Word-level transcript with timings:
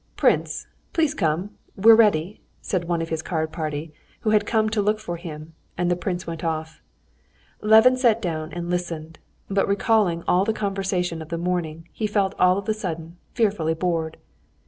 "Prince, 0.15 0.65
please 0.93 1.13
come, 1.13 1.51
we're 1.75 1.93
ready," 1.93 2.41
said 2.59 2.85
one 2.85 3.03
of 3.03 3.09
his 3.09 3.21
card 3.21 3.51
party, 3.51 3.93
who 4.21 4.31
had 4.31 4.47
come 4.47 4.67
to 4.67 4.81
look 4.81 4.99
for 4.99 5.15
him, 5.15 5.53
and 5.77 5.91
the 5.91 5.95
prince 5.95 6.25
went 6.25 6.43
off. 6.43 6.81
Levin 7.61 7.95
sat 7.95 8.19
down 8.19 8.51
and 8.51 8.67
listened, 8.71 9.19
but 9.47 9.67
recalling 9.67 10.23
all 10.27 10.43
the 10.43 10.53
conversation 10.53 11.21
of 11.21 11.29
the 11.29 11.37
morning 11.37 11.87
he 11.93 12.07
felt 12.07 12.33
all 12.39 12.57
of 12.57 12.67
a 12.67 12.73
sudden 12.73 13.17
fearfully 13.35 13.75
bored. 13.75 14.17